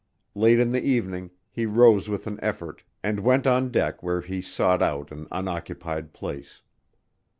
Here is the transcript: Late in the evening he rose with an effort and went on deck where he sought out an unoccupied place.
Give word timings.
Late 0.33 0.57
in 0.59 0.71
the 0.71 0.81
evening 0.83 1.29
he 1.51 1.67
rose 1.67 2.09
with 2.09 2.25
an 2.25 2.39
effort 2.41 2.83
and 3.03 3.19
went 3.19 3.45
on 3.45 3.69
deck 3.69 4.01
where 4.01 4.21
he 4.21 4.41
sought 4.41 4.81
out 4.81 5.11
an 5.11 5.27
unoccupied 5.31 6.11
place. 6.11 6.63